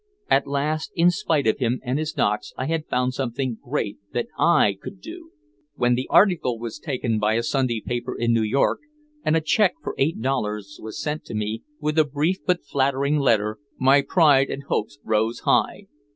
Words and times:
At 0.31 0.47
last 0.47 0.91
in 0.95 1.11
spite 1.11 1.45
of 1.45 1.59
him 1.59 1.79
and 1.83 1.99
his 1.99 2.11
docks 2.11 2.53
I 2.57 2.65
had 2.65 2.87
found 2.87 3.13
something 3.13 3.59
great 3.63 3.99
that 4.13 4.29
I 4.35 4.75
could 4.81 4.99
do! 4.99 5.29
When 5.75 5.93
the 5.93 6.07
article 6.09 6.57
was 6.57 6.79
taken 6.79 7.19
by 7.19 7.35
a 7.35 7.43
Sunday 7.43 7.81
paper 7.81 8.17
in 8.17 8.33
New 8.33 8.41
York 8.41 8.79
and 9.23 9.35
a 9.37 9.41
check 9.41 9.75
for 9.83 9.93
eight 9.99 10.19
dollars 10.19 10.79
was 10.81 10.99
sent 10.99 11.29
me 11.29 11.61
with 11.79 11.99
a 11.99 12.03
brief 12.03 12.37
but 12.47 12.65
flattering 12.65 13.19
letter, 13.19 13.59
my 13.77 14.01
pride 14.01 14.49
and 14.49 14.63
hopes 14.63 14.97
rose 15.05 15.41
high. 15.41 15.85